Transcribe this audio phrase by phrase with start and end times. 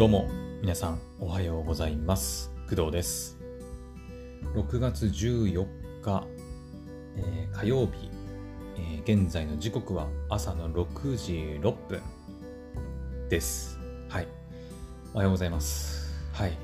[0.00, 0.30] どうも
[0.62, 2.50] 皆さんおはようございます。
[2.70, 3.38] 工藤です。
[4.54, 5.66] 6月14
[6.00, 6.26] 日、
[7.18, 8.10] えー火曜日、
[8.78, 12.00] えー現在の時刻は朝の6時6分
[13.28, 13.78] です。
[14.08, 14.28] はい。
[15.12, 16.14] おはようございます。
[16.32, 16.56] はい。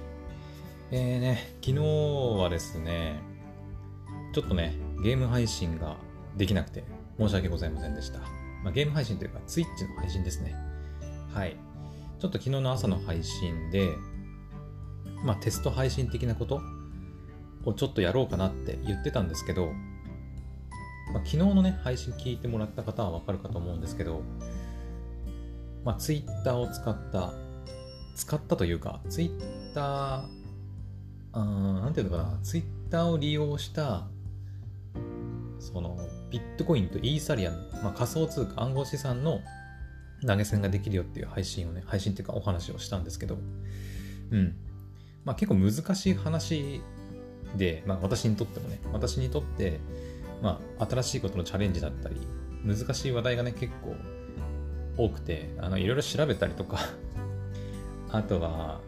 [0.91, 3.21] えーね昨日はですね
[4.33, 5.99] ちょっとねゲーム配信が
[6.39, 6.85] できなくて
[7.19, 8.19] 申し訳ございませんでした、
[8.65, 10.55] まあ、ゲーム配信というか Twitch の配信ですね。
[11.35, 11.66] はい。
[12.19, 13.95] ちょっと昨日の朝の配信で、
[15.23, 16.63] まあ、テスト配信的なこと
[17.65, 19.67] をちょっとやろうかなって言ってたんですけど、
[21.13, 24.23] まあ、昨日のね、配信聞いてもらった方はわかるかと思うんですけど、
[25.85, 27.33] まあ、Twitter を使った、
[28.17, 30.25] 使ったというか、Twitter、
[31.33, 34.09] あなんていうのかな、Twitter を利用した、
[35.59, 35.99] その、
[36.31, 39.41] ビットコインとイーサリアム、まあ、仮想通貨暗号資産の
[40.25, 43.39] 投げ銭ができるよっていう配信をね、配信っていうかお話をしたんですけど、
[44.31, 44.57] うん。
[45.25, 46.81] まあ結構難しい話
[47.57, 49.81] で、まあ私にとってもね、私にとって、
[50.43, 52.17] まあ新しいことのチャレンジだったり、
[52.65, 53.95] 難しい話題がね、結構
[54.97, 56.79] 多くて、あの、いろいろ調べたりとか、
[58.11, 58.81] あとは、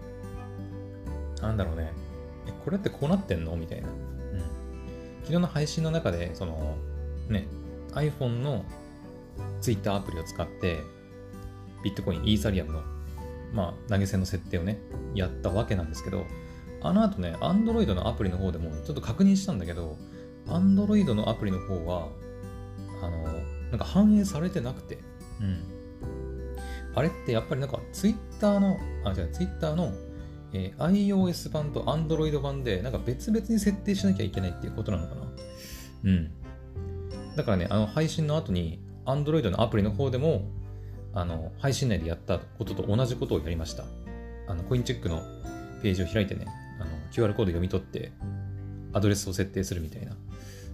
[1.41, 1.93] なんだろうね、
[2.47, 3.57] え、これってこうなってんの？
[3.57, 3.89] みたいな。
[3.89, 3.95] うん。
[5.23, 6.77] 昨日の配信の中で、その、
[7.29, 7.47] ね、
[7.93, 8.65] iPhone の
[9.61, 10.83] Twitter アプリを使って、
[11.83, 12.83] ビットコイン、イーサリアムの、
[13.53, 14.79] まあ、投げ銭の設定をね、
[15.15, 16.27] やったわけなんですけど、
[16.83, 19.97] あの後ね、Android のアプリの方でもちょっと確認したんだけど、
[20.47, 22.09] Android のアプリの方は、
[23.03, 23.23] あの、
[23.71, 24.99] なんか反映されてなくて、
[25.41, 25.63] うん。
[26.95, 29.93] あれってやっぱりなんか Twitter の、あ、じゃあ Twitter の、
[30.53, 35.23] えー iOS 版と Android 版で、なんか別々に設定しなきゃいけないっていうことなのかな。
[36.05, 36.31] うん。
[37.37, 40.43] だからね、あの配信の後に Android のアプリの方でも、
[41.15, 43.85] あの配信内でやったことと同じことをやりました。
[44.47, 45.23] あのコインチェックの
[45.83, 46.47] ページを開いてね、
[46.81, 48.13] あの QR コード読み取って、
[48.93, 50.13] アドレスを設定するみたいな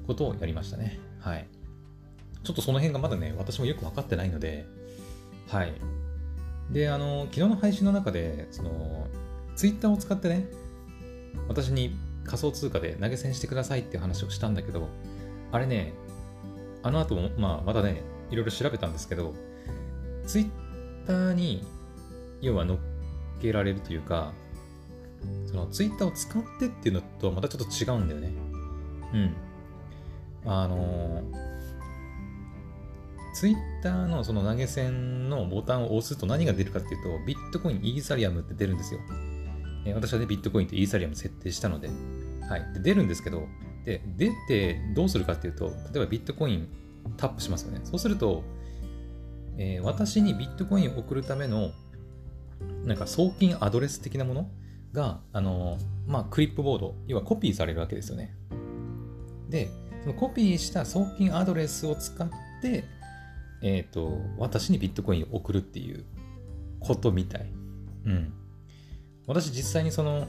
[0.06, 0.98] ことをやりましたね。
[1.20, 1.46] はい。
[2.42, 4.66] ちょっとその辺がまだね、私もよく分かってないので、
[5.48, 5.72] はい。
[6.70, 9.06] で、あの、昨日の配信の中で、その、
[9.56, 10.46] Twitter を使ってね、
[11.48, 14.88] 私に仮想通貨で投げ銭してくださいっていう話をしたんだけど、
[15.52, 15.92] あれね、
[16.82, 19.34] あの後も、まあ、またね、いろいろ調べたんですけど、
[20.26, 20.50] ツイッ
[21.06, 21.64] ターに、
[22.40, 22.78] 要は乗っ
[23.40, 24.32] けられるというか、
[25.46, 28.32] そのツイッターを使ってっていうのとはまたちょっと違うんだよね。
[29.12, 29.34] うん。
[30.46, 31.22] あの
[33.34, 39.00] ツイッターのその投げ銭のボタンを押すと何が出るかっていうと、ビットコイン、イーサリアムって出るんですよ。
[39.86, 41.88] えー私はね、ビットコインとイーサリアム設定したので、
[42.48, 42.72] はい。
[42.74, 43.48] で出るんですけど、
[43.84, 46.68] で、出てどうするかっていうと、例えばビットコイン
[47.16, 47.80] タップしますよね。
[47.84, 48.44] そうすると、
[49.56, 51.72] えー私にビットコインを送るための、
[52.84, 54.50] なんか送金アドレス的なもの
[54.92, 58.34] が、あのーまあ、クリップボード、要はコピーされるわけですよね。
[59.48, 59.70] で、
[60.02, 62.28] そのコピーした送金アドレスを使っ
[62.62, 62.84] て、
[63.62, 66.04] えっ、と、私にビットコインを送るっていう
[66.80, 67.52] ことみたい。
[68.04, 68.32] うん。
[69.26, 70.26] 私実際にその、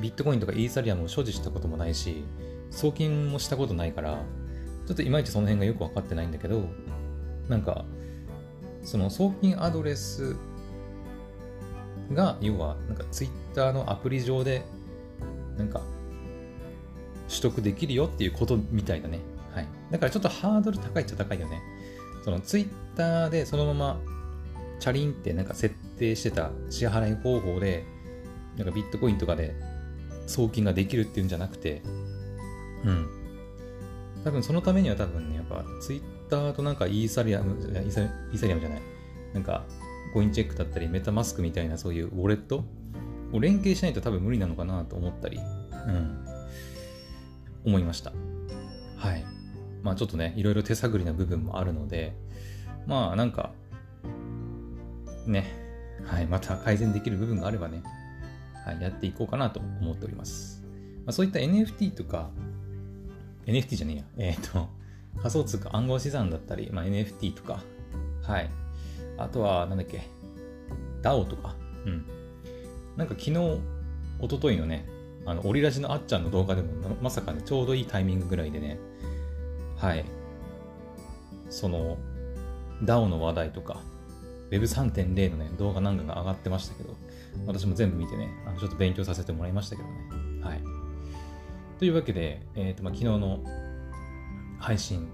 [0.00, 2.24] ビットコインとかイーサリアムを所持したこともないし、
[2.70, 4.22] 送金もしたことないから、
[4.86, 6.64] ちょっといまいちその辺がよくわかってないんだけど、
[7.48, 7.84] なんか、
[8.88, 10.34] その送金アドレス
[12.10, 14.64] が、要は、なんか Twitter のアプリ上で、
[15.58, 15.82] なんか、
[17.28, 19.20] 取得できるよっていうことみたいだね。
[19.52, 19.66] はい。
[19.90, 21.60] だからちょっとハードル高いっちゃ高いよね。
[22.24, 24.00] その Twitter でそのまま、
[24.80, 27.84] チャリンってなんか設定してた支払い方法で、
[28.56, 29.54] なんかビットコインとかで
[30.26, 31.82] 送金ができるっていうんじゃなくて、
[32.86, 33.06] うん。
[34.24, 35.62] 多分そのためには多分ね、やっぱ
[36.28, 38.82] Twitter となんかイーサリアム、イーサイーサリアムじゃない、
[39.34, 39.64] なんか
[40.12, 42.64] コインチェックだったりメタマスクみたいなそういうウォレット？
[43.32, 46.26] を連携しないと多分無理なのかなと思ったり、うん、
[47.66, 48.12] 思いました。
[48.96, 49.24] はい。
[49.82, 52.14] まあちょっとね、いろいろ手探りな部分もあるので、
[52.86, 53.52] まあなんか、
[55.26, 55.44] ね、
[56.04, 57.82] はい、また改善できる部分があればね、
[58.64, 60.64] はい、やっていこうかなと思っております。
[61.04, 62.30] まあ、そういった NFT とか、
[63.46, 64.68] NFT じゃねえや、えっ、と、
[65.22, 67.62] 仮想通貨暗号資産だったり、まあ、NFT とか、
[68.22, 68.50] はい。
[69.16, 70.02] あとは、なんだっけ、
[71.02, 71.56] DAO とか、
[71.86, 72.06] うん。
[72.96, 73.30] なんか昨日、
[74.20, 74.86] 一昨日のね、
[75.26, 76.68] あの、オリラジのあっちゃんの動画でも、
[77.02, 78.78] まさかね、ちょうどいいタイミングぐらいでね、
[79.76, 80.04] はい。
[81.50, 81.98] その、
[82.82, 83.80] DAO の話題とか、
[84.50, 86.94] Web3.0 のね、動画なんかが上がってましたけど、
[87.46, 89.94] 私も全部見てね、あのちょっと勉強させてもらいましたけどね。
[90.42, 90.60] はい。
[91.78, 93.40] というわけで、えっ、と、まあ、昨日の
[94.58, 95.08] 配信に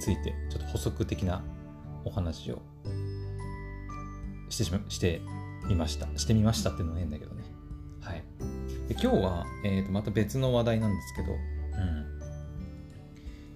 [0.00, 1.42] ついて、ちょっと補足的な
[2.04, 2.62] お話を
[4.48, 5.22] してしま、して
[5.68, 6.06] みました。
[6.16, 7.42] してみましたっていうのも変だけどね。
[8.00, 8.24] はい。
[8.88, 12.10] で今日は、えー、とまた別の話題なんですけど、うん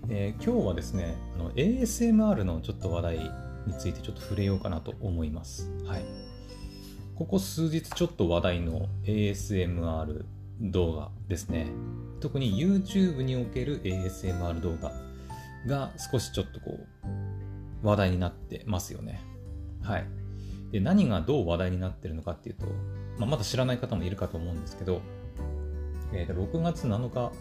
[0.09, 3.19] えー、今日はですねあの ASMR のちょっと話題
[3.67, 5.71] についてちょっと触れようかなと思います。
[5.87, 6.05] はい。
[7.17, 10.25] ここ数日ちょっと話題の ASMR
[10.61, 11.67] 動画ですね。
[12.21, 14.93] 特に YouTube における ASMR 動画
[15.67, 16.79] が少しちょっとこ
[17.83, 19.21] う話題になってますよね。
[19.83, 20.07] はい。
[20.73, 22.67] で、何がどう話題になってるのかっていうと、
[23.19, 25.01] まあ、まだ知らない方もいるかと思うんですけど、
[26.13, 27.33] えー、6月7日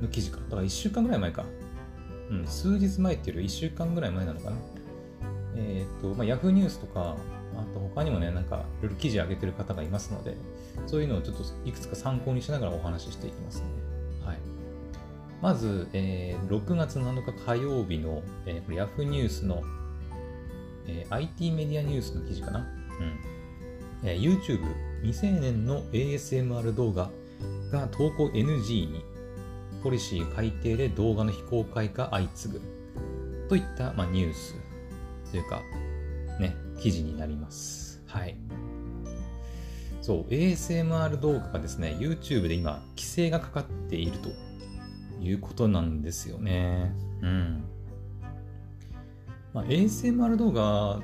[0.00, 0.38] の記事か。
[0.38, 1.44] だから1週間ぐらい前か。
[2.28, 4.56] うん、数日前っていうより1週間ぐらい前なのかな。
[5.56, 7.16] えっ、ー、と、まあ、Yahoo ニュースとか、
[7.54, 10.36] あと他にもね、なんかいろいろ記事上げてる方がいますので、
[10.86, 13.66] そういうのをちょっといくつか参考にしながらお話ししていきますね。
[15.42, 19.62] まず、えー、6月7日火曜日の、えー、これ Yahoo ニュースの、
[20.86, 22.60] えー、IT メディアニュースの記事かな？
[22.60, 22.66] うん。
[24.08, 24.60] えー、YouTube
[25.02, 27.10] 未成年の ASMR 動画
[27.70, 29.04] が投稿 NG に、
[29.82, 32.60] ポリシー改定で動画の非公開が相次ぐ。
[33.48, 34.54] といった、まあ、ニュース
[35.30, 35.62] というか、
[36.40, 38.02] ね、記事になります。
[38.06, 38.36] はい。
[40.00, 44.30] そう、ASMR 動画がですね、YouTube で今、規制がかかっていると
[45.20, 46.92] いうことなんですよね。
[47.22, 47.64] うん。
[49.52, 51.00] まあ、ASMR 動画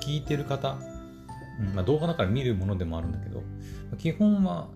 [0.00, 0.78] 聞いてる方、
[1.60, 3.42] うんまあ、動画だから見るものでもあるんだけど、
[3.98, 4.68] 基本は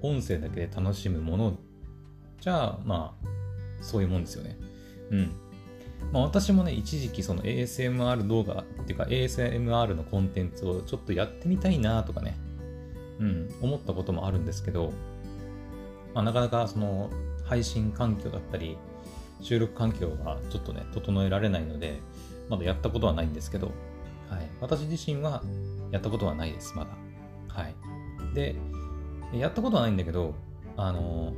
[0.00, 1.58] 音声だけで楽しむもの
[2.40, 3.28] じゃあ、まあ、
[3.80, 4.56] そういうもんですよね。
[5.10, 5.32] うん。
[6.12, 12.36] まあ、私もね、一時期その ASMR 動画っていうか ASMR のコンテンツをちょっとやってみたいなとかね、
[13.18, 14.92] うん、思ったこともあるんですけど、
[16.14, 17.10] まあ、なかなかその
[17.48, 18.76] 配信環境だったり、
[19.40, 22.00] 収録環境がちょっとね、整えられないので、
[22.48, 23.72] まだやったことはないんですけど、
[24.28, 25.42] はい、私自身は
[25.90, 26.90] やったことはないです、まだ。
[27.48, 27.74] はい。
[28.34, 28.56] で、
[29.32, 30.34] やったことはないんだけど、
[30.76, 31.32] あの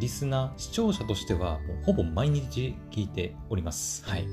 [0.00, 4.04] リスナー、視聴者としては、もうほぼ毎日聞いております。
[4.08, 4.26] はい。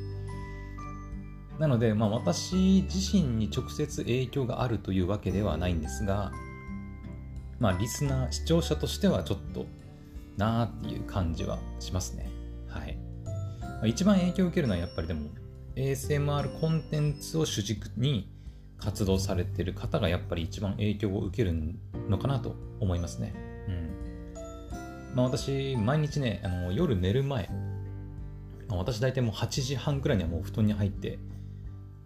[1.60, 6.32] なので、まあ、私自身に直接影響があるというわけではないんですが、
[7.60, 9.68] まあ、リスナー、視聴者としてはちょっと
[10.42, 12.30] なっていう感じはしますね。
[12.68, 12.98] はい。
[13.90, 15.30] 一番影響を受けるのはやっぱりでも、
[15.76, 18.32] ASMR コンテンツを主軸に
[18.78, 21.54] 活動されてる方がやっぱり一番影響を受ける
[22.10, 23.34] のかなと思いますね。
[23.68, 25.16] うん。
[25.16, 27.50] まあ私、毎日ね、あの夜寝る前、
[28.70, 31.20] 私大体もう8時半くらいにはもう布団に入って、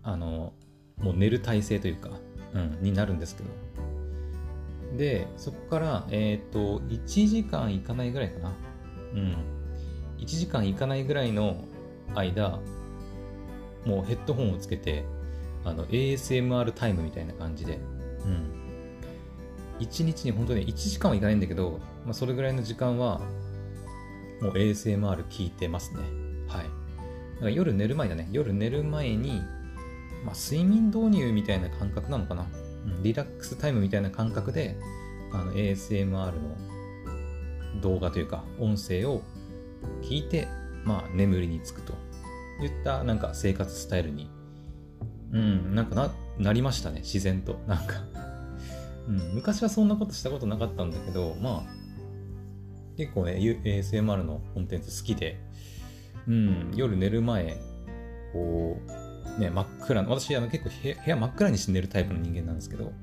[0.04, 0.54] あの、
[0.98, 2.10] もう寝る体勢というか、
[2.54, 3.50] うん、になるんですけど。
[4.98, 8.54] で、そこから、えっ、ー、と、1時間いかないぐらいかな。
[9.14, 9.36] うん。
[10.18, 11.66] 1時間いかないぐらいの
[12.14, 12.60] 間、
[13.86, 15.06] もうヘッドホンをつけて、
[15.64, 17.80] あの、ASMR タイムみたいな感じで、
[18.26, 18.56] うん。
[19.80, 23.20] 1日に本当に1時間はいかないんだけど、まあ、それぐらいの時間は、
[24.42, 26.00] もう ASMR 聞いてますね。
[26.48, 26.64] はい。
[26.64, 28.28] だから夜寝る前だね。
[28.32, 29.42] 夜寝る前に、
[30.24, 32.46] まあ、睡眠導入みたいな感覚なのかな。
[33.02, 34.76] リラックスタイムみたいな感覚で、
[35.32, 36.32] あの ASMR の
[37.82, 39.22] 動画というか、音声を
[40.02, 40.48] 聞いて、
[40.84, 41.94] まあ、眠りにつくと。
[42.62, 44.30] いったなんか生活スタイルに、
[45.34, 47.60] うん、なんかな、なりましたね、自然と。
[47.68, 48.04] なんか。
[49.08, 55.38] うん、昔はそんなことしたことなかったんだけど、まあ、結構ね、ASMR のコンテンツ好きで、
[56.28, 57.58] うん、夜寝る前、
[58.34, 59.05] こう、
[59.38, 62.94] ね、真っ暗な、私、あの結構部屋真っ暗にして寝るタイプの人間なんですけど、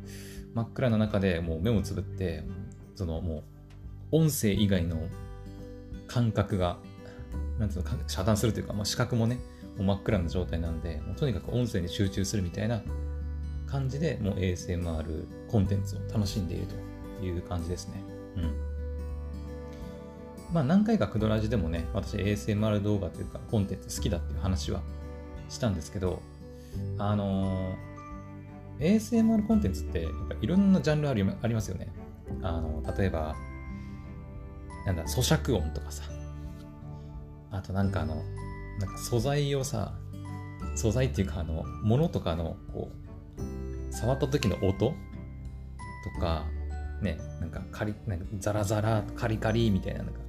[0.55, 2.45] 真っ暗な中でもう目をつぶって、
[2.95, 3.43] そのもう、
[4.13, 4.97] 音声以外の
[6.07, 6.79] 感覚が、
[7.59, 9.39] なんつうの、遮断するというか、まあ、視覚もね、
[9.77, 12.83] もう真っ暗な状態なんで、もうとにかく音声に集中するみたいな
[13.67, 16.67] 感じで、もう ASMR コンテンツを楽しんでいる
[17.21, 17.95] という感じですね。
[18.37, 18.55] うん。
[20.53, 24.83] まあ何回かクドラジでもね、私 ASMR 動画というかコンテンツ好きだっていう話は
[25.53, 26.23] したんですけど、
[26.99, 31.93] あのー、ASMR コンテンツってやっぱいろんなジャンルありありますよね。
[32.43, 33.37] あの、例えば、
[34.87, 36.05] なんだ、咀嚼音とかさ、
[37.51, 38.17] あとなんかあの、
[38.81, 39.93] なんか素材をさ、
[40.75, 42.91] 素材っていうかあの、物とかのこ
[43.91, 44.95] う、触った時の音と
[46.19, 46.47] か、
[47.03, 50.21] ね、なんかカリ、なんかザラザラ、カリカリみたいななんか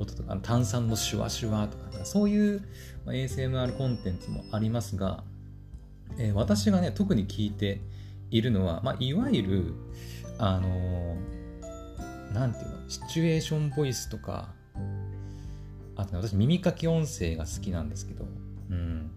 [0.00, 2.62] 音とか、炭酸のシュワシュワとか、そういう、
[3.06, 5.24] ASMR コンテンツもありますが、
[6.18, 7.80] えー、私がね、特に聞いて
[8.30, 9.74] いるのは、まあ、いわゆる、
[10.38, 14.54] あのー、ていうの、シチュエーションボイスとか、
[15.96, 18.26] あとね、私耳かき音声が好きなんですけど、
[18.70, 19.10] うん。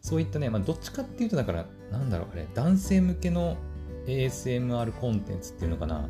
[0.00, 3.56] そういったね、まあ、どっちかっていうと、だから、なんだろう、あれ、男性向けの
[4.06, 6.08] ASMR コンテンツっていうのかな。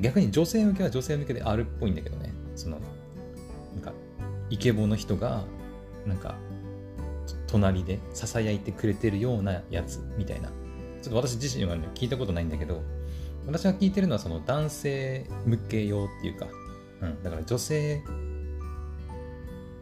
[0.00, 2.32] 逆に女性向けは女性向けであるっぽいんだけどね。
[2.58, 2.78] その、
[3.74, 3.92] なんか、
[4.50, 5.44] イケボの人が、
[6.06, 6.36] なんか、
[7.46, 10.48] 隣で囁いてくれてるようなやつみたいな。
[11.00, 12.82] ちょっと私自身はね、聞いたことないんだけど、
[13.46, 16.48] 私が聞いてるのはその男性向け用っていうか、
[17.00, 18.02] うん、だから女性、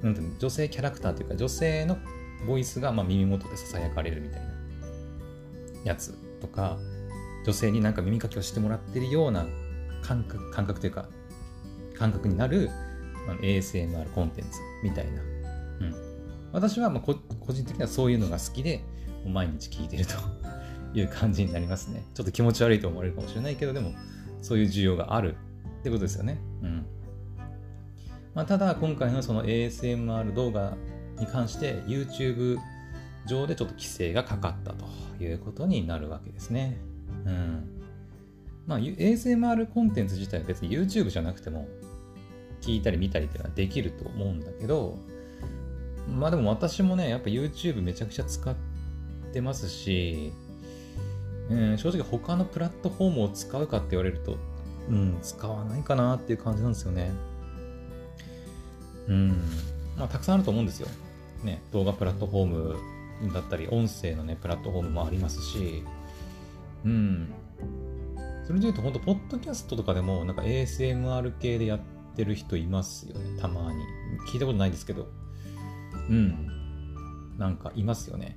[0.02, 1.98] なんていう、女性キャラクターというか、女性の
[2.46, 4.46] ボイスがまあ耳元で囁かれるみたいな
[5.84, 6.78] やつとか、
[7.44, 9.46] 女性になんか耳かきをしてもらってるような
[10.02, 11.08] 感覚、感覚というか、
[11.98, 12.70] 感覚になる、
[13.26, 15.22] まあ、ASMR コンテンツみたいな。
[15.22, 15.94] うん。
[16.52, 17.14] 私はまあ個
[17.52, 18.82] 人的にはそういうのが好きで、
[19.26, 20.14] 毎日聞いてると
[20.94, 22.04] いう感じになりますね。
[22.14, 23.92] ちょっと気持ち悪いと思われるかもしれないけど、でも、
[24.42, 25.36] そういう需要がある
[25.80, 26.38] ってことですよね。
[26.62, 26.86] うん。
[28.34, 30.76] まあ、ただ、今回のその ASMR 動画
[31.18, 32.58] に関して YouTube
[33.26, 34.86] 上でちょっと規制がかかったと
[35.22, 36.78] いうことになるわけですね。
[37.24, 37.76] うん。
[38.66, 41.68] まあ、ASMR コンテンツ自体は別に YouTube じゃなくても
[42.66, 44.98] 聞いたり見たりっていうのはできると思うんだけど、
[46.08, 48.54] まあでも私もね、やっぱ YouTube めちゃくちゃ使っ
[49.32, 50.32] てますし、
[51.48, 54.36] うん、正直他のプラットフォームを使うかって言われると、
[54.90, 57.12] うん、使わないかなっていう感じなんですよね。
[59.08, 59.28] うん。
[59.96, 60.88] まあ、たくさんあると思うんですよ。
[61.44, 62.46] ね、動画プラットフォー
[63.26, 65.84] ムだったり、音声のね、プラットフォームもありますし、
[66.84, 67.32] うん。
[68.46, 71.80] それで言うと、本当ポッドキャストとかでも、なんか ASMR 系でやっ
[72.16, 73.84] てる人いますよね、たまに。
[74.32, 75.08] 聞いたことないですけど。
[76.08, 77.36] うん。
[77.38, 78.36] なんかいますよね。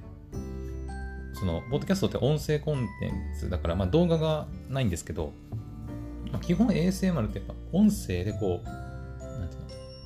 [1.34, 5.32] その、ポッドキャストって音声コンテンツだから、まあ動画がないんですけど、
[6.32, 9.62] まあ、基本 ASMR ってやっぱ音声でこう、なんていう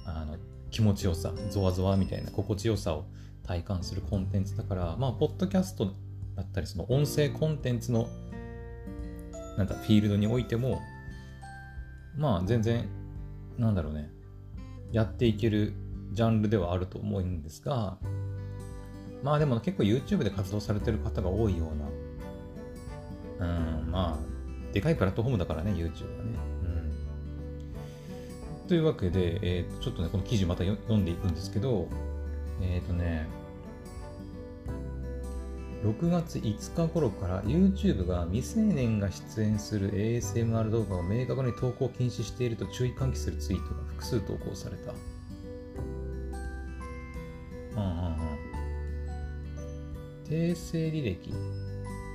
[0.05, 0.37] の、あの、
[0.69, 3.05] 気持ちよさ、ゾワゾワみたいな心地よさを
[3.45, 5.93] 体感するコンテンツだから、まあ、ポッドキャスト
[6.35, 8.07] だったり、その音声コンテンツの、
[9.57, 10.81] なんかフィールドにおいても、
[12.15, 12.87] まあ全然、
[13.57, 14.09] なんだろうね、
[14.91, 15.73] やっていける
[16.11, 17.97] ジャンルではあると思うんですが、
[19.23, 21.71] まあでも結構 YouTube で活動されてる方が多いよ
[23.39, 26.39] うな、うん、まあ、でかいプラットフォームだからね、YouTube はね。
[28.61, 28.67] うん。
[28.67, 31.87] というわけで、えー、ちょっとね、この記事また読んでいくんですけど、
[32.61, 33.27] えっ、ー、とね、
[35.83, 44.93] 6月5日頃から YouTube が未成年が出演する ASMR 動画を明確に投稿禁止していると注意喚起するツイートが複数投稿された。
[50.29, 51.33] 訂正履歴。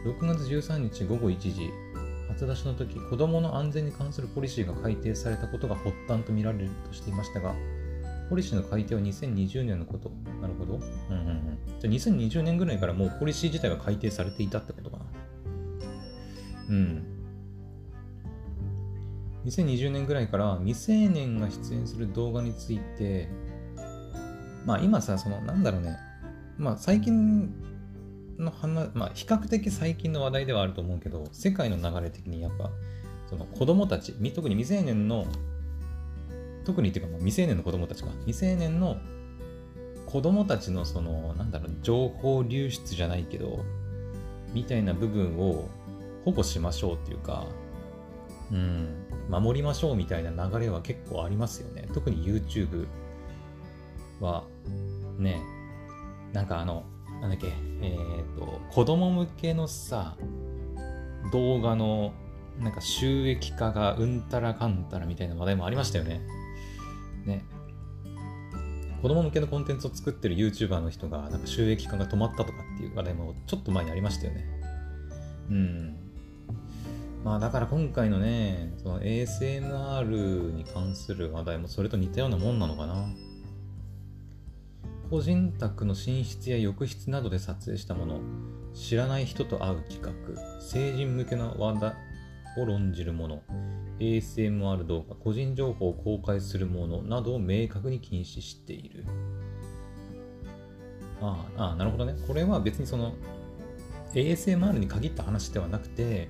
[0.06, 1.70] 6月13日午後1時。
[2.28, 7.54] 初出しの時子どもの安全に関するポリシーが改定されたことが発端とみられるとしていましたが
[8.28, 10.10] ポリシーの改定は2020年のこと。
[10.40, 15.04] なるほど、うんうんうん、じゃあ2020年ぐらいからもうポリシー自体が改定されていたってことかな。
[16.70, 17.04] うん。
[19.46, 23.28] 2020年ぐらいから未成年が出演する動画について
[24.66, 25.96] まあ今さそのなんだろうね。
[26.58, 27.52] まあ最近
[28.38, 32.70] の話、まあ、比較的最近の話題ではあると思うけど、世界の流れ的にやっぱ、
[33.28, 35.26] その子供たち、特に未成年の、
[36.68, 38.98] 特にっていうか、未成年の子供たちか、未成年の
[40.04, 43.64] 子供たちのその、なんだろう、情報流出じゃないけど、
[44.52, 45.66] みたいな部分を
[46.26, 47.46] 保護しましょうっていうか、
[48.52, 51.88] うん、守りましょうみたいな流れは結構ありますよね。
[51.94, 52.86] 特に YouTube
[54.20, 54.44] は、
[55.18, 55.40] ね、
[56.34, 56.84] なんかあの、
[57.22, 57.46] なんだっけ、
[57.80, 60.18] えっ、と、子供向けのさ、
[61.32, 62.12] 動画の
[62.58, 66.20] なんか収益化がうんたらかんたらみたいな話題もありましたよね。
[67.28, 67.44] ね。
[69.00, 74.44] 子供向けのコンテンツを作ってる YouTuber の人がなんか収益化が止まったとかっていう話題もちょっと前にありましたよね。
[75.50, 75.96] うん。
[77.24, 83.08] まあだから今回のね、その ASMR に関する話題もそれと似たようなもんなのかな。
[85.10, 88.20] 個人宅の寝室や浴室などで撮影したもの、
[88.74, 91.94] 知らない人と会う企画、成人向けの話題
[92.58, 93.42] を論じるもの、
[93.98, 99.04] ASMR 動画、個人情報を公開するものなどを明確に禁止している。
[101.20, 102.14] ああ、なるほどね。
[102.26, 103.14] これは別にその
[104.14, 106.28] ASMR に限った話ではなくて、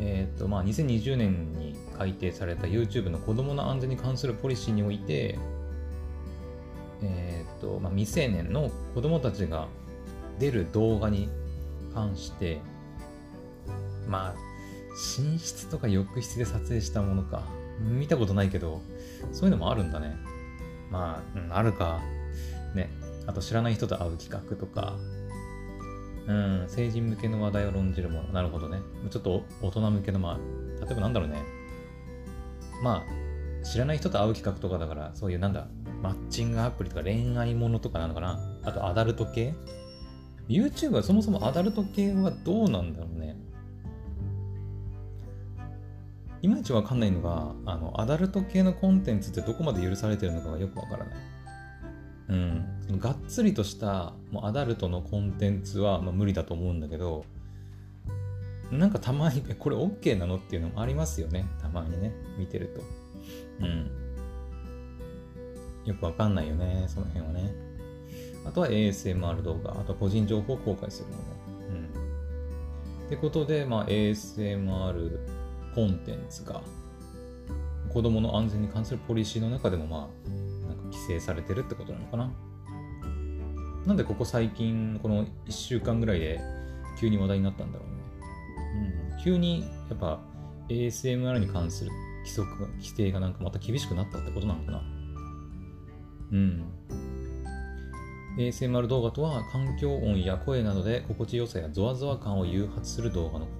[0.00, 5.38] えっ、ー、と、まあ、2020年に改定された YouTube の子供の安全に関するポリシーにおいて、
[7.02, 9.68] えーとまあ、未成年の子供たちが
[10.38, 11.28] 出る動画に
[11.94, 12.60] 関して
[14.08, 14.49] まあ
[15.18, 17.42] 寝室とか浴室で撮影したものか
[17.80, 18.80] 見たことないけど
[19.32, 20.16] そういうのもあるんだね
[20.90, 22.00] まあ、うん、あるか
[22.74, 22.90] ね
[23.26, 24.94] あと知らない人と会う企画とか、
[26.26, 28.28] うん、成人向けの話題を論じるもの。
[28.30, 28.78] なるほどね。
[29.10, 31.42] ちょっと大人向けの、まあ、例えばなんだろうね。
[32.82, 35.68] まあ、知らない人と会う企画とかだから、そういうなんだ、
[36.02, 38.40] マッチングアプリとか恋愛ものとかなのかな。
[38.64, 39.54] あとアダルト系
[40.48, 43.19] ?YouTube はそもそもアダルト系はどうなんだろうね。
[46.42, 51.14] いまいちわかんないのが、あの、アダルト系のコンテンツってどこまで許されてるのかがよくわからない。
[52.30, 52.64] うん。
[52.86, 57.24] そのがっつりとしたもうアダルトのコンテンツは、まあ、無理だと思うんだけど、
[58.70, 61.46] なんかたまに、これ OK なのっていうのもありますよね。
[61.60, 62.12] たまにね。
[62.38, 63.66] 見てると。
[63.66, 63.90] うん。
[65.84, 66.84] よくわかんないよね。
[66.86, 67.52] その辺はね。
[68.46, 69.72] あとは ASMR 動画。
[69.72, 71.22] あとは個人情報を公開するもの。
[71.68, 71.78] う
[73.02, 73.06] ん。
[73.06, 75.18] ってことで、まあ ASMR
[75.74, 76.62] コンテンツが
[77.92, 80.28] 子供の安全に関するポリシーの中でもまあ
[80.68, 82.30] なんか規制されてるってことなのかな。
[83.86, 86.40] なんでここ最近この1週間ぐらいで
[87.00, 90.20] 急に話題になったんだろうね、うん、急にやっぱ
[90.68, 94.82] ASMR に関する規則規定がなんかまた厳しくなったってことなのかな。
[96.32, 96.64] うん。
[98.38, 103.52] ASMR 動画とは環境音や声などで心地よさやゾワゾワ感を誘発する動画のこ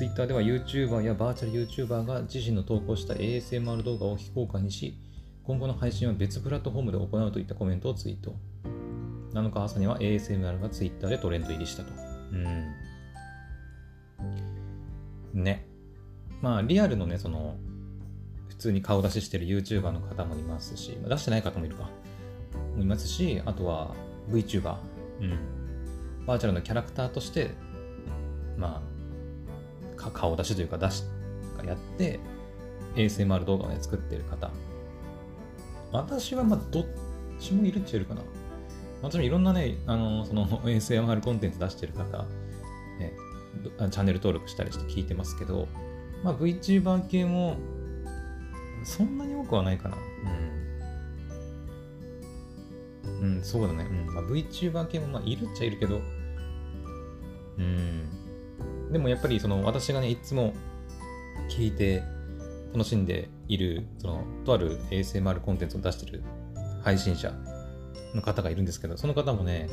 [0.00, 4.96] Twitter では YouTuber やバーチャル YouTuber が自身の投稿した ASMR 動画を非公開にし、
[5.44, 8.34] 今後の配信は別プラットフォームで行うといったコメントをツイート。
[9.34, 11.92] 7日朝には ASMR が Twitter でトレンド入りしたと。
[12.32, 12.34] う
[15.36, 15.44] ん。
[15.44, 15.66] ね。
[16.40, 17.58] まあ、リアルのね、その、
[18.48, 21.90] 普通に顔出ししてる YouTuber の方もいますし、出してない方もいるか。
[22.74, 23.94] もいますし、あとは
[24.30, 24.76] VTuber。
[25.20, 26.24] うん。
[26.24, 27.50] バーチャルのキャラクターとして、
[28.56, 28.89] まあ、
[30.10, 31.04] 顔出しというか出し、
[31.64, 32.20] やって、
[32.94, 34.50] ASMR 動画をね、作ってる方。
[35.92, 36.86] 私はまあ、どっ
[37.38, 38.22] ちもいるっちゃいるかな。
[39.02, 42.24] もちろんいろんなね、あの、その ASMR コンテンツ出してる方、
[42.98, 43.12] ね、
[43.90, 45.68] チャンネル登録したりして聞いてますけど、
[46.22, 47.56] まあ VTuber 系も、
[48.84, 49.96] そんなに多くはないかな。
[53.20, 53.36] うん。
[53.36, 53.84] うん、そうだね。
[53.84, 54.14] うん。
[54.14, 56.00] まあ、VTuber 系もまあいるっちゃいるけど、
[57.58, 58.19] うん。
[58.90, 60.54] でもやっぱりその私がね、いつも
[61.48, 62.02] 聞いて
[62.72, 66.22] 楽しんでいる、その、とある ASMR コンテンツを出してる
[66.82, 67.32] 配信者
[68.14, 69.68] の方がいるんですけど、その方もね、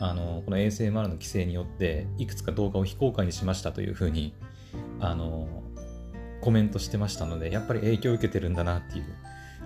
[0.00, 4.34] あの、この ASMR の規制によって、いくつか動画を非公開にしましたというふうに、
[4.98, 5.62] あの、
[6.40, 9.04] コメントしてましたので、やっぱり影響を受けてるんだなっていう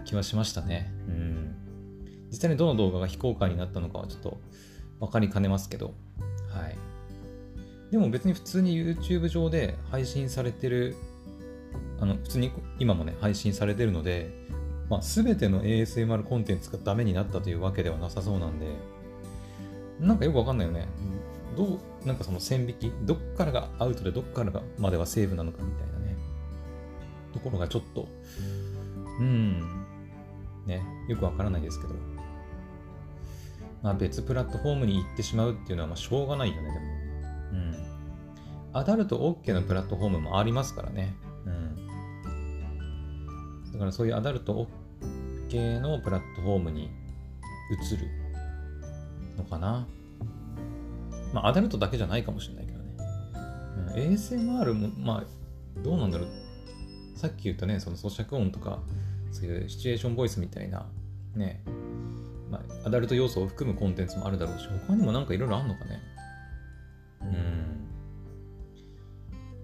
[0.04, 0.92] 気はしましたね。
[1.08, 1.56] うん。
[2.30, 4.40] 実際にどの動画が非公開になったのかはちょっと
[4.98, 5.94] 分かりかねますけど、
[6.50, 6.76] はい。
[7.94, 10.96] でも別に普通に YouTube 上で配信されてる、
[12.00, 14.34] あの、普通に今もね、配信されてるので、
[14.90, 18.66] まあ、全ての ASMR コンテンツがダメになったというわけではなさそうなんで、
[20.00, 20.88] なんかよくわかんないよね。
[21.56, 26.16] どう、なんかその線引き、どっからがアウトでどっからがまではセーフなのかみたいなね。
[27.32, 28.08] ところがちょっと、
[29.20, 29.60] うん、
[30.66, 31.94] ね、よくわからないですけど。
[33.84, 37.04] まあ別プラットフォームに行ってしまうっていうのはまあしょうがないよね、でも。
[37.52, 37.83] うん。
[38.74, 41.14] アダルト OK のプラットフォームもありますからね。
[41.46, 41.76] うん。
[43.72, 44.66] だからそういうアダルト
[45.48, 46.90] OK のプラットフォームに
[47.70, 48.08] 移る
[49.38, 49.86] のかな。
[51.32, 52.96] まあ、アダルトだけじゃないかもしれないけどね。
[53.96, 55.24] うん、ASMR も、まあ、
[55.82, 56.28] どうなんだろう。
[57.16, 58.80] さっき言ったね、その咀嚼音とか、
[59.30, 60.86] そういうシチュエーションボイスみたいな、
[61.36, 61.62] ね、
[62.50, 66.00] まあ、アダルト要素を含むコンテンツもあるだろうし、他にもなんかいろいろあんのかね。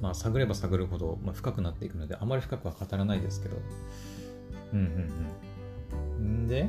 [0.01, 3.57] まあ探れば探るほど、まあ、深くなっていくのであまり深くは語らないですけど。
[4.73, 4.87] うんうん
[6.19, 6.45] うん。
[6.45, 6.69] んで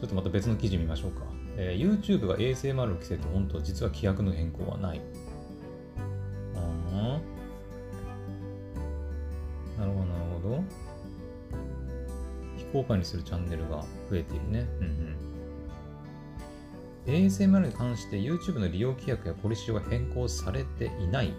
[0.00, 1.22] ちょっとまた別の記事見ましょうか、
[1.56, 5.00] えー、YouTube が ASMR を規制って本当実は規約の変更はない。
[6.56, 7.20] あ
[9.76, 10.64] あなるほどなるほど。
[12.56, 14.66] 非公開にするチャンネルが増えているね。
[14.80, 15.16] うんうん。
[17.06, 21.32] ASMR に関して YouTube の利用規約やポリシーは変更されていない。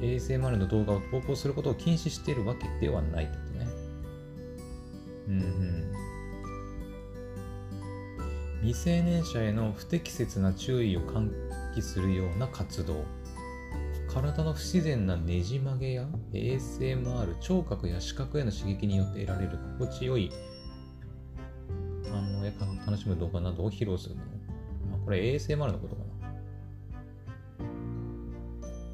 [0.00, 3.66] ASMR の動画を投稿することを禁止しているわけではないってことね。
[5.28, 5.92] うんうん。
[8.62, 11.30] 未成年者への不適切な注意を喚
[11.74, 13.04] 起するような活動。
[14.08, 20.32] 体の不自然なねじ曲げや ASMR、聴覚や視覚への刺激によって得られる心地よい
[22.10, 22.52] 反応や
[22.86, 24.28] 楽しむ動画などを披露するもの。
[25.04, 26.07] これ ASMR のことかな。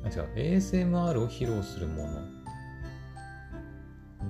[0.05, 0.57] あ、違う。
[0.57, 2.21] ASMR を披露するもの。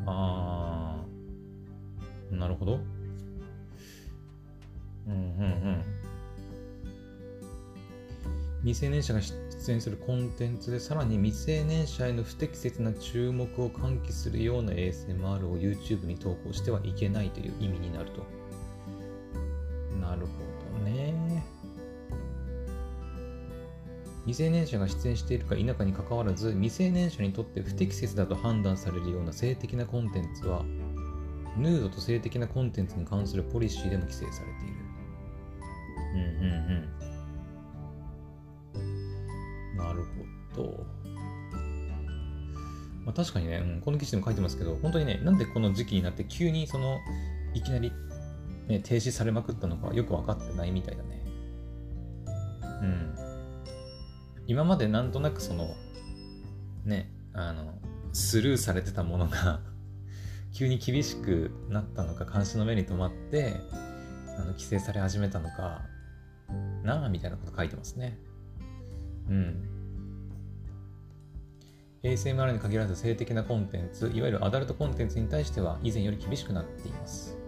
[0.07, 2.81] あー、なるほど。
[5.07, 5.85] うんうんうん
[8.65, 18.25] 未成年者が出演するコンテンツでさらに未成年者への不適切な注目を喚起するような ASMR を YouTube に投稿してはいけないという意味になると。
[20.01, 20.44] なるほど
[24.27, 30.65] 未成年者が出演しているか否かにかかわらず未成年者にとって不適切だと判断されるような性的なコンテンツは
[31.57, 34.75] ヌードと性的なコンテンツに関するポリシーでも規制されている。
[36.15, 36.53] うんうん
[39.75, 39.77] うん。
[39.77, 40.05] なる
[40.55, 40.87] ほど。
[43.05, 46.99] まあ、確かにね、うん、この記事でも書いてますけど、本当にね、なんでこの時期になって急にその、
[47.53, 47.93] いきなり、
[48.67, 51.23] ね、停止されまくったのかよく分かってないみたいだね。
[52.83, 53.24] うん。
[54.47, 55.75] 今までなんとなくその、
[56.85, 57.79] ね、あの、
[58.13, 59.61] スルーされてたものが
[60.53, 63.61] 急に厳しくなったのか、監視の目に留まって、
[64.37, 65.83] あの規制され始めたのか
[66.83, 68.19] なあみたいなこと書いてますね。
[69.29, 69.69] うん。
[72.03, 77.39] ASMR に限らず性的なコンテンツ、いわゆるアダルトコンテンツに対しては以前より厳しくなっています。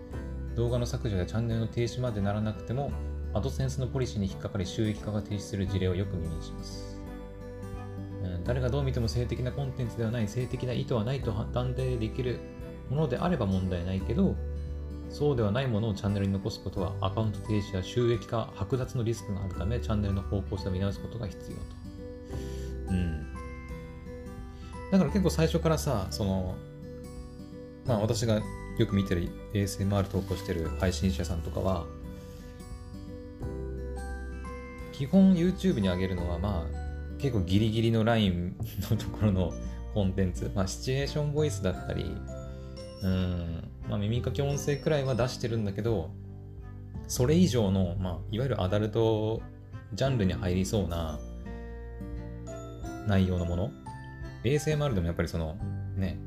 [0.54, 2.90] 動画の削除やチャンネルの停止までならなくても、
[3.36, 6.98] アドセンスのポリシーに引っかかり収益化が停止する事例をよく耳にします。
[8.44, 12.38] 誰がどう見ても性的なコンテンツではない、性的な意図はないと断定できる
[12.88, 14.34] ものであれば問題ないけど、
[15.10, 21.62] そうではないものをチャンネルに残すことはアカウント停止や収益化、剥奪のリスクがあるため、チャンネルの方向性を見直すことが必要と。
[22.88, 23.32] うん。
[24.92, 26.54] だから結構最初からさ、その、
[27.84, 28.40] まあ私が
[28.78, 31.84] よく見てる ASMR 投稿してる配信者さんとかは、
[34.96, 38.56] 基本 YouTube に上げるのはまあ結構ギリギリのライン
[38.90, 39.52] のところの
[39.94, 42.04] コンテンツ、まあシチュエーションボイスだったり、
[43.02, 46.10] うん、まあ、耳かき音声くらいは出してるんだけど、
[47.08, 49.40] それ以上の、まあ、いわゆるアダルト
[49.94, 51.18] ジャンルに入りそうな
[53.06, 53.70] 内容のもの。
[54.44, 55.56] ASMR でもやっぱりその
[55.96, 56.18] ね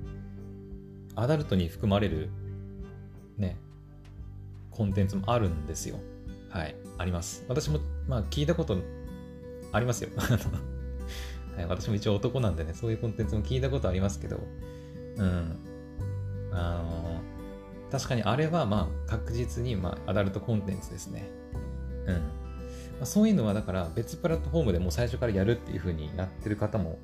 [1.16, 2.30] アダルトに含まれる
[3.38, 3.58] ね
[4.72, 6.00] コンテンツもあるんですよ。
[6.50, 7.46] はいあります。
[7.48, 7.80] 私も
[8.10, 8.78] まあ聞いたこと
[9.72, 10.10] ありますよ
[11.56, 14.40] はい、私も一応男なんでねそういうコンテンツも聞いたことありますけど
[15.18, 15.56] うん
[16.52, 17.22] あの
[17.92, 21.30] 確かにあれはまあ確実にまあアダルトコンテンツですね。
[22.06, 22.16] うん。
[22.16, 22.22] ま
[23.04, 27.00] あ、そういうのはだから別プラットフォームでもう最初からやるっていう風になってる方も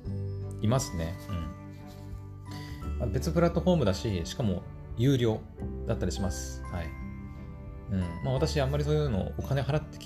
[0.62, 1.16] いますね。
[1.28, 2.98] うん。
[2.98, 4.62] まあ、別プラットフォームだし、しかも
[4.96, 5.40] 有料
[5.86, 6.62] だったりします。
[6.64, 6.86] はい。
[7.90, 8.00] うん。
[8.24, 9.98] まあ私あんまりそういうのお金払って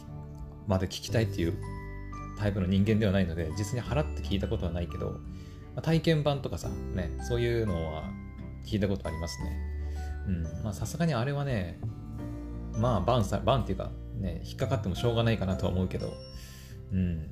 [0.71, 1.55] まで聞きたいっていう
[2.39, 5.19] タイプの人間ではないので、実に払って聞いたことはないけど、ま
[5.77, 8.05] あ、体験版とかさ、ね、そういうのは
[8.65, 9.59] 聞いたことありますね。
[10.29, 10.43] うん。
[10.63, 11.81] まあさすがにあれはね、
[12.79, 16.15] まあバンさ、バンっていうか、ね、引っかかってもしょうがないかなとは思うけど、
[16.93, 17.29] うん。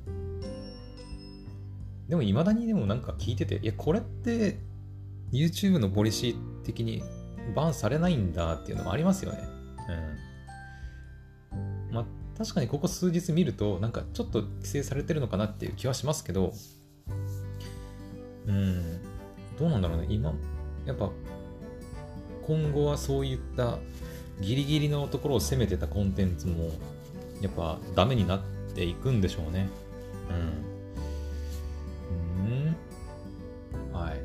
[2.09, 4.59] でも未だにでもなんか聞いてて、いや、これって
[5.31, 7.03] YouTube のポリシー的に
[7.55, 9.58] バンされないんだっていうのもありますよね。
[12.39, 16.53] 確かにここ数日見ると、なんかちょっと規制されてるのかなっていう気はしますけど、
[18.47, 19.01] うん。
[19.59, 20.07] どうなんだろうね。
[20.09, 20.33] 今、
[20.85, 21.11] やっぱ
[22.47, 23.79] 今後はそういった
[24.39, 26.71] ギリギリのところを攻めてたコンテンツも
[27.41, 28.41] やっぱダメになっ
[28.73, 29.67] ていくんでしょうね。
[30.29, 30.33] う
[32.47, 32.47] ん。
[33.91, 33.93] うん。
[33.93, 34.21] はい。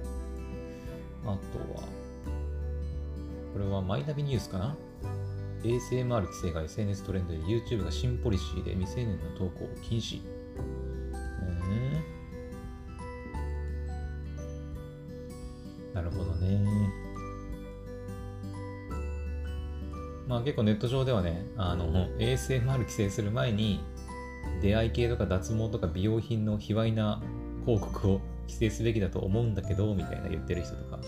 [1.27, 1.33] あと
[1.75, 1.83] は、
[3.53, 4.77] これはマイナビニュースかな？
[5.65, 10.21] ?ASMR 規制が SNS トレンドで YouTube が新ポリシーで未成年の投稿を禁止。
[15.95, 16.65] なるほどね。
[20.27, 23.81] まあ結構ネット上ではね、あの、ASMR 規制する前に、
[24.61, 27.23] 出会い系とか脱毛とか美容品の卑猥な
[27.65, 31.01] 広告を規制すべきだと思うんだけど、みたいな言ってる人とか。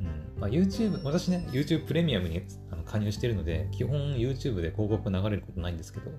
[0.00, 0.40] うん。
[0.40, 6.10] まあ YouTube、私ね、YouTube プレミアムにあの加入してるので、基本 YouTube で広告流れることないんですけど、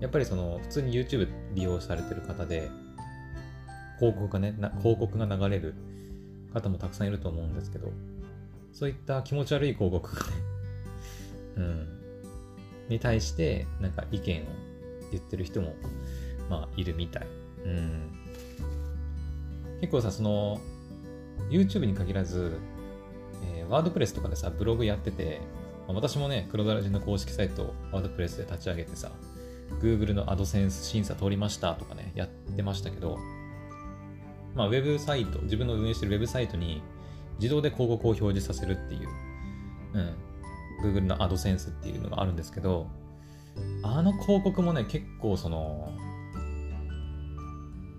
[0.00, 2.70] やっぱりその、普通に YouTube 利用されてる方で、
[3.98, 5.74] 広告がね、広告が流れる
[6.54, 7.92] 方もたくさんいると思うんですけど、
[8.72, 10.36] そういった気持ち悪い広告がね、
[11.58, 11.88] うん、
[12.88, 14.46] に対して、なんか意見を
[15.12, 15.74] 言ってる人も、
[16.48, 17.26] まあ、いるみたい。
[17.64, 18.10] うん。
[19.80, 20.60] 結構さ、その、
[21.50, 22.58] YouTube に限らず、
[23.42, 25.40] えー、ワードプレスとかでさ、ブログやってて、
[25.86, 29.10] まあ、私もね、黒だらじの公式サイト、ワードプレスで立ち上げてさ、
[29.80, 33.18] Google の AdSense 審査通りましたとかね、やってましたけど、
[34.54, 36.82] まあ、ウェブサイト、自分の運営してるウェブサイトに
[37.38, 39.08] 自動で広告を表示させるっていう、
[39.94, 42.88] うん、Google の AdSense っていうのがあるんですけど、
[43.82, 45.92] あの広告もね、結構その、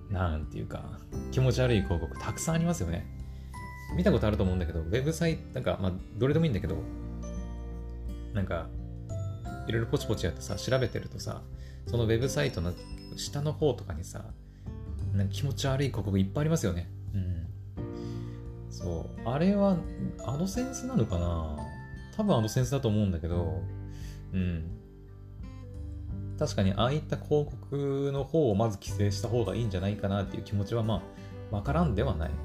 [0.09, 0.99] なんていうか、
[1.31, 3.05] 気持ち悪い広告たくさんありますよね。
[3.95, 6.77] 見たことあると思うんだけど、ウェブサイト、なんか、まあ、どれでもいいんだけど、
[8.33, 8.67] なんか、
[9.67, 11.41] いろいろポチポチやってさ、調べてるとさ、
[11.87, 12.73] そのウェブサイトの
[13.15, 14.25] 下の方とかにさ、
[15.13, 16.89] なんか気持ち悪い広告いっぱいありますよね。
[17.13, 17.47] うん。
[18.69, 19.29] そう。
[19.29, 19.77] あれは、
[20.25, 21.57] アドセンスなのかな？
[22.15, 23.61] 多分アドセンスだと思うんだけど、
[24.33, 24.63] うん。
[26.39, 31.03] 確かにああいった広告の方をまず規制した方がいいんじゃないかなっていう気持ちはま
[31.51, 32.35] あ、わからんではないね。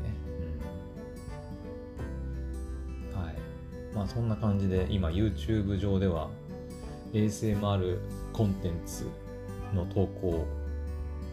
[3.96, 6.28] まあそんな感じで今 YouTube 上では
[7.14, 7.98] ASMR
[8.35, 9.06] コンテンツ
[9.74, 10.46] の投稿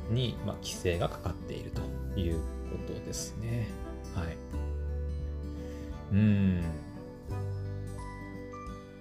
[0.10, 3.68] に、まあ、規制がかかっているということですね。
[4.16, 4.38] はい。
[6.14, 6.64] うん。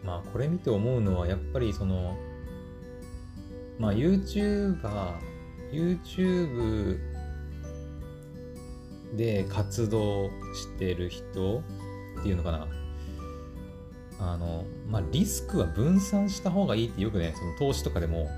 [0.05, 2.16] まあこれ見て思うのはやっぱりその
[3.79, 5.14] まあ YouTuber、
[5.70, 6.98] YouTube
[9.16, 11.62] で活動してる人
[12.20, 12.82] っていうのかな。
[14.23, 18.31] あの、まあリスクは分散した方がいいってよくね、その投資とかでも、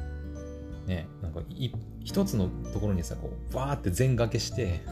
[0.87, 1.41] ね、なんか
[2.05, 4.83] 一つのところにさ、こう、バーって全掛けして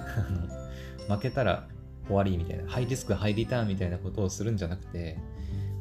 [1.08, 1.66] 負けたら
[2.06, 5.18] 終わりみたいな、ハイリスク、ハイリターンみたいなことをするんじゃなくて、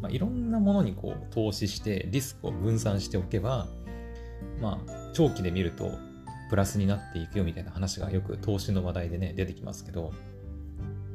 [0.02, 3.68] まあ、いろんなものにこう投資してリスクを分散しておけば、
[4.60, 5.92] まあ、長期で見ると
[6.50, 10.14] プラスになっていくよみたいな話がよく投資の話題でね、出てきますけど、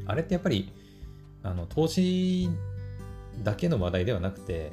[0.07, 0.73] あれってやっぱり、
[1.43, 2.49] あの、投資
[3.43, 4.73] だけの話題ではなくて、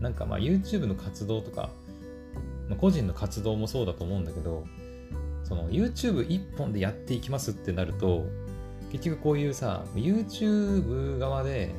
[0.00, 1.70] なんかまあ YouTube の活動とか、
[2.68, 4.64] まあ、個人の活動もそうだと思うんだけど、
[5.44, 8.26] その YouTube 一本でやっていきますってなると、
[8.92, 11.74] 結局こういうさ、YouTube 側で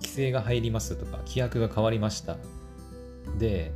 [0.00, 2.36] 規制が入りますとか、規約が変わりました。
[3.38, 3.72] で、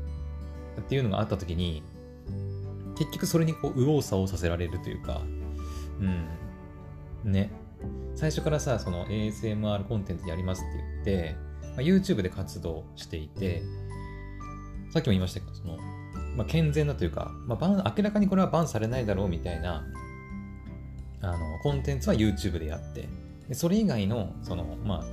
[0.81, 1.83] っていうのがあった時に、
[2.97, 5.21] 結局それにこう、右往左往させられるというか、
[7.25, 7.33] うん。
[7.33, 7.51] ね。
[8.15, 13.63] 最初からさ、その ASMR コンテンツやりますって言って、まあ、YouTube で活動していて、
[14.91, 15.79] さっきも言いましたけど、その、
[16.37, 19.85] まあ、健全なというか、まあ、バン、明らかにこれはバンされないだろうみたいな、
[21.23, 23.09] あの、コンテンツは YouTube でやって、
[23.49, 25.05] でそれ以外の、その、まあ、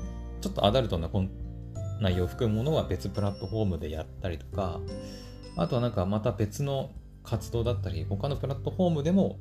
[0.41, 1.29] ちょっとアダルトなコン
[2.01, 4.79] 内容を含むものは別プラットフォームでやったりとか、
[5.57, 6.91] あとはなんかまた別の
[7.23, 9.37] 活動だったり、他のプラットフォームでも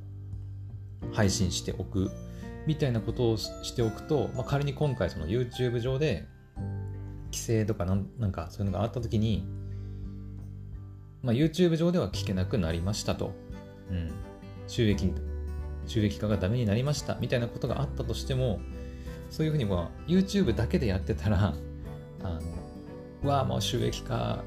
[1.12, 2.11] 配信しておく
[2.68, 6.26] みたいなことをしておくと、まあ、仮に今回その YouTube 上で
[7.33, 9.48] 規制とかなんなんかそういうのがあった時に、
[11.22, 13.33] まあ、YouTube 上では聞けなくなりましたと。
[13.90, 14.12] うん。
[14.66, 15.11] 収益、
[15.87, 18.61] 収益化がダメになりましたみたいなことがあったとしても、
[19.31, 21.54] そういうふうにまあ YouTube だけでやってたら、
[22.22, 22.40] あ
[23.22, 24.44] の、わあ、もう収益化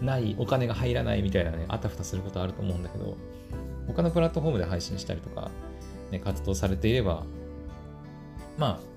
[0.00, 3.16] ないお金が入らないみたいなねあたふたすることあると思うんだけど
[3.88, 5.50] 他のプラットフォームで配信したりとか、
[6.12, 7.24] ね、活動されていれば
[8.58, 8.92] まあ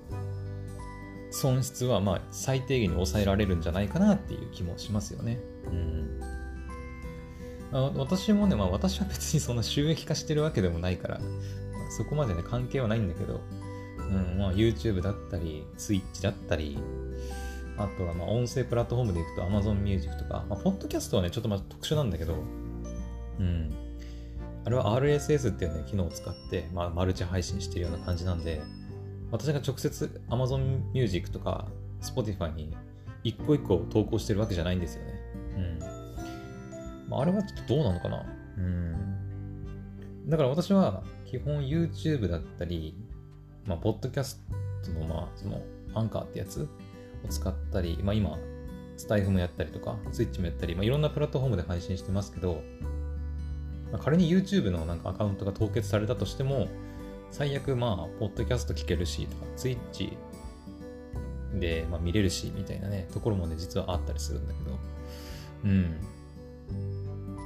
[1.30, 5.38] 損失はまあ最低限に抑えられるんじゃないかなっていう気もしますよね。
[5.66, 6.20] うん
[7.72, 13.40] あ私もね、まあ私は別に そんな収益化してるわけでもないから、まあ、そこまでね、関係はないんだけど、
[13.98, 16.78] うん、まあ YouTube だったり、Twitch だったり、
[17.76, 22.36] あとはまあ音声プラットフォームでいくと Amazon Music とか、まあ、ポッドキャストはね、ちょっとま特殊なんだけど、
[23.40, 23.85] うん。
[24.66, 28.60] あれは RSS っていうね、機能を使って、まあ、マルチ配信してるような感じなんで、
[29.30, 31.68] 私が直接 Amazon Music とか
[32.02, 32.76] Spotify に
[33.22, 35.12] 一個一個投稿してるわけじゃないんですよね。
[35.56, 37.08] うん。
[37.08, 38.26] まあ、あれはちょっとどうなのかな？
[38.58, 40.28] うん。
[40.28, 42.96] だから私は基本 YouTube だったり、
[43.66, 44.42] まあ、ポッドキャス
[44.84, 45.62] トの、まあ、その、
[45.94, 46.68] アンカーってやつ
[47.24, 48.36] を使ったり、まあ、今、
[48.96, 52.62] スタイフもやったりとか、スイッチもやったり、まあ、いろんなプラットフォームで配信してますけど、
[53.92, 56.68] まあ、仮に YouTube のなんかアカウントが凍結されたとしても、
[57.30, 60.16] 最悪まあ、ポッドキャスト聞けるし、とか、ツイッチ
[61.54, 64.78] で、まあ、見れるし、みたいなね、ところもね、実はあったりするんだけど、
[65.64, 65.82] うん。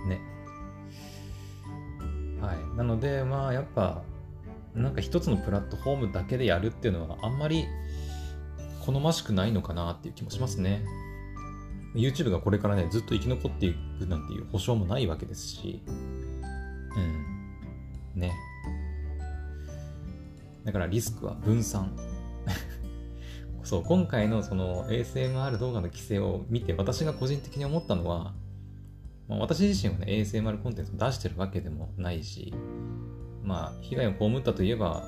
[0.08, 0.20] ね。
[2.40, 2.76] はい。
[2.76, 4.02] なので、まあ、やっぱ、
[4.74, 7.66] なんか一つのプラットフォームだけでやるっていうのは、あんまり
[8.80, 10.84] 好ましくないのかなっていう気もしますね。
[11.94, 15.82] YouTube がこれからね、ずっと生き残っていくなんていう保証もないわけですし、
[16.96, 18.20] うん。
[18.20, 18.32] ね。
[20.64, 21.96] だからリスクは分散。
[23.62, 28.34] そう、今回のその ASMR 動画の規制を見て私が個人的に思ったのは、
[29.28, 32.52] まあ、私自身はね、ASMR コンテンツを出してるわけでもないし、
[33.42, 35.04] まあ、被害を被ったといえば、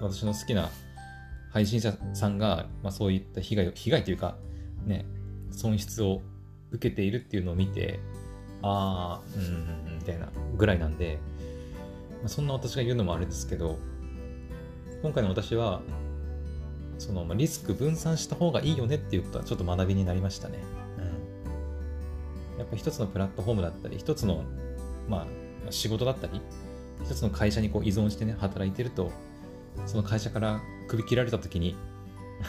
[0.00, 0.70] 私の好きな
[1.50, 4.36] 配信者さんが、まあ、そういった被害を、被害というか、
[4.84, 5.06] ね、
[5.50, 6.20] 損失を
[6.70, 8.00] 受けているっていうのを見て、
[8.66, 11.18] ああ、うん、みたいなぐらいなんで、
[12.20, 13.78] まあ、そんな私が言うのもあれですけど、
[15.02, 15.82] 今回の私は、
[16.98, 20.58] その、まあ、リスク分散した方がいいよねっていうことはちょっと学びになりましたね。
[22.54, 22.58] うん。
[22.58, 24.44] やっぱ一つのプラットフォームだったり、一つの、
[25.10, 25.26] ま
[25.68, 26.40] あ、仕事だったり、
[27.04, 29.12] 一つの会社にこう依存してね、働いてると、
[29.84, 31.76] その会社から首切られた時に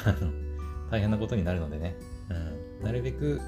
[0.91, 1.97] 大変なことになるのでね、
[2.29, 3.41] うん、なるべく、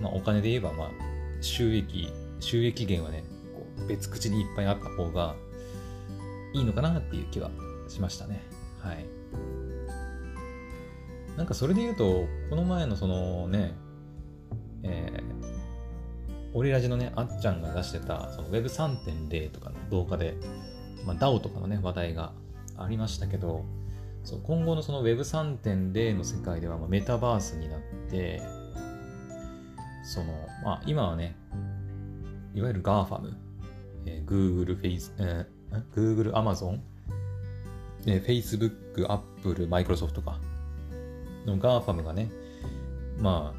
[0.00, 2.08] まあ、お金で言えば、まあ、収益、
[2.40, 5.34] 収益源はね、こう別口にいっぱいあった方が
[6.52, 7.50] いいのかなっていう気は
[7.88, 8.42] しましたね。
[8.80, 9.06] はい。
[11.36, 13.74] なんかそれで言うと、この前のそのね、
[14.82, 20.34] えー、オリラジのね、あっちゃんが出してた、その Web3.0 とかの動画で、
[21.04, 22.32] まあ、DAO とかのね、話題が
[22.78, 23.64] ありましたけど、
[24.24, 28.40] そう今後のその Web3.0 の世界では、まあ、メタバースになって、
[30.06, 30.32] その、
[30.64, 31.36] まあ、今はね、
[32.54, 33.34] いわゆる GAFAM、
[34.06, 36.78] えー、Google、Face、えー、Google、Amazon、
[38.06, 40.38] えー、Facebook、Apple、Microsoft か、
[41.44, 42.30] の GAFAM がね、
[43.18, 43.52] ま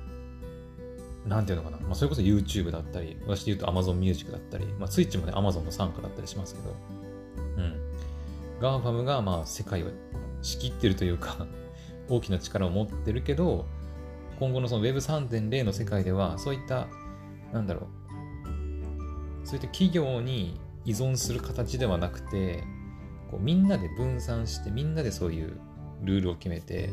[1.25, 6.75] あ、なんていうのかな、まあ、それこそ YouTube だったり、私で言うと Amazon Music だったり、まあ、Twitch もね、Amazon の傘下だったりしますけど、
[7.57, 7.75] うん。
[8.61, 9.87] GAFAM がまあ世界を
[10.41, 11.45] 仕切ってるというか
[12.09, 13.65] 大きな力を持ってるけど、
[14.39, 16.87] 今後のその Web3.0 の世界では、そういった、
[17.51, 17.87] なんだろ
[19.43, 22.63] う、そういった企業に依存する形ではなくて、
[23.31, 25.59] こうみんなで分散して、みんなでそういう
[26.03, 26.89] ルールを決めて、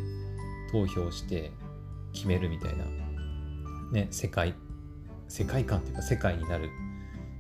[0.73, 1.53] 投票して
[2.13, 2.85] 決めるみたいな、
[3.93, 4.55] ね、世界、
[5.29, 6.71] 世界観っていうか世界になる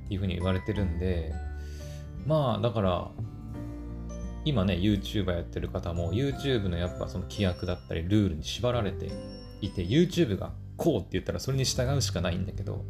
[0.05, 1.33] っていうふうに言われてるんで、
[2.27, 3.11] まあ、だから、
[4.45, 9.11] 今ね、YouTuber やってる方も、YouTube のやっぱその規約だったり、ルールに縛られて
[9.61, 12.85] いて、YouTube がこうって言ったらそれに従うしかないんだけど、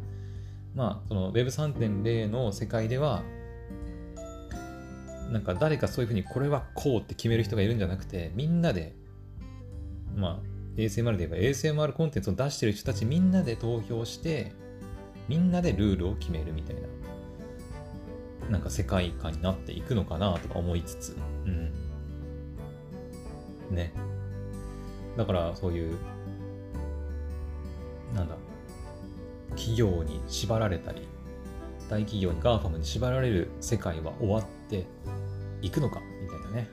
[0.73, 3.23] まあ、その Web3.0 の世界では、
[5.31, 8.95] なんか誰かそういうふうにこれはこうって決める人がいるんじゃなくて、みんなで
[10.15, 10.39] まあ、
[10.77, 14.53] ASMR で言えば ASMR コンテンツを出してる人たちみんなで投票して、
[15.27, 21.71] みんなでルールを決めるみたいな、なんか世界観になっていくのかなとか思いつつ、うん。
[23.75, 23.93] ね。
[25.17, 25.97] だからそういう、
[28.13, 28.35] なんだ、
[29.51, 31.07] 企業に縛られたり、
[31.89, 34.85] 大企業に GAFAM に縛られる世界は終わって
[35.61, 36.69] いくのかみたいなね。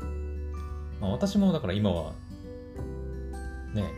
[0.00, 0.52] うん。
[1.00, 2.12] まあ、私もだから今は
[3.74, 3.90] ね、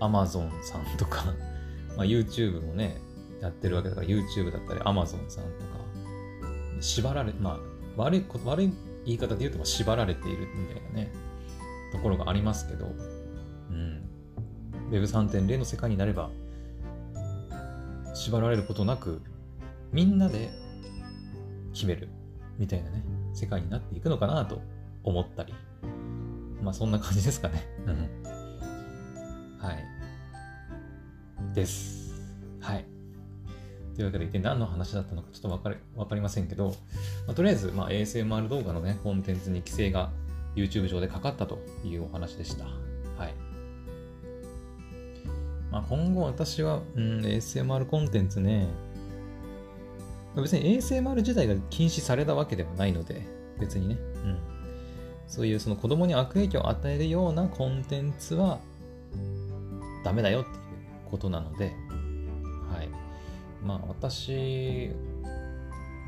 [0.00, 1.24] Amazon さんとか
[1.96, 3.00] まあ YouTube もね、
[3.40, 5.84] やってるわけだから YouTube だったり Amazon さんとか、
[6.80, 7.58] 縛られ、まあ
[7.96, 8.72] 悪いこ、悪い
[9.04, 11.12] 言い方で言うと縛られているみたいなね、
[11.92, 12.86] ところがありますけど、
[13.70, 14.03] うん。
[14.94, 16.30] Web3.0 の世界になれば、
[18.14, 19.20] 縛られることなく、
[19.92, 20.50] みんなで
[21.72, 22.08] 決める
[22.58, 23.02] みたいなね、
[23.32, 24.60] 世界になっていくのかなと
[25.02, 25.52] 思ったり。
[26.62, 27.66] まあそんな感じですかね。
[27.86, 28.22] うん。
[29.58, 29.84] はい。
[31.54, 32.14] です。
[32.60, 32.84] はい。
[33.94, 36.68] というわけで、一体何の話だったのかちょっとわかわかりませんけど、
[37.26, 40.10] まあ、とりあえず、まあ、ASMR 動画のね、コンテンツに規制が
[40.56, 42.83] YouTube 上でかかったというお話でした。
[45.74, 48.68] まあ、今後私は、うん、ASMR コンテンツね、
[50.36, 53.26] 別に ASMR 自体が禁止されたわけではないので、
[53.58, 54.38] 別にね、うん。
[55.26, 58.60] そういうその子供に悪影響を与えるようなコンテンツは
[60.04, 60.54] ダメだよっていう
[61.10, 61.72] ことなので、
[62.72, 62.88] はい。
[63.60, 64.90] まあ私、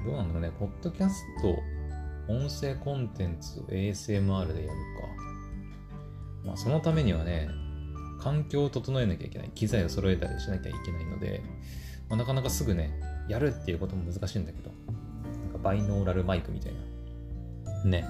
[0.05, 4.85] どうなんだろうね、ポッドキャスト、音声コンテンツ ASMR でやるか。
[6.45, 7.49] まあそのためにはね、
[8.19, 9.51] 環境を整えなきゃいけない。
[9.51, 11.43] 機材を揃えたりしなきゃいけないので、
[12.09, 12.91] まあ、なかなかすぐね、
[13.29, 14.71] やるっていうことも難しいんだけど、
[15.43, 16.73] なんかバイノーラルマイクみたい
[17.85, 17.85] な。
[17.85, 18.07] ね。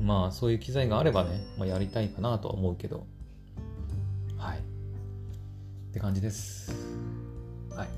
[0.00, 3.06] まあそういう機材があればね、まあ、やりたいかなとは思うけど、
[4.38, 4.58] はい。
[4.58, 4.62] っ
[5.92, 6.72] て感じです。
[7.70, 7.88] はい。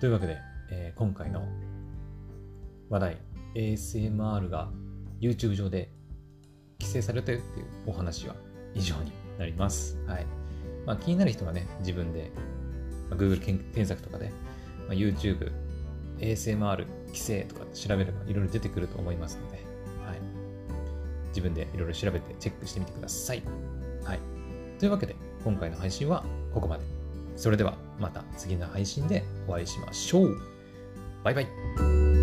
[0.00, 0.38] というわけで、
[0.70, 1.46] えー、今回の
[2.88, 3.18] 話題、
[3.54, 4.70] ASMR が
[5.20, 5.92] YouTube 上で
[6.92, 8.34] 規制されたよっていうお話は
[8.74, 9.96] 以上になります。
[10.06, 10.26] はい。
[10.84, 12.30] まあ、気になる人はね、自分で、
[13.08, 14.30] まあ、Google 検索とかで、
[14.86, 15.50] まあ、YouTube、
[16.18, 19.62] ASMR 規制とか調べればいろいろ出てくると思いますので、
[21.28, 23.42] 自分でいろいろ調べてチェックしてみてください。
[24.04, 24.20] はい。
[24.78, 26.84] というわけで、今回の配信はここまで。
[27.36, 30.36] それではまた次の配信でお会いしましょう。
[31.24, 32.21] バイバイ。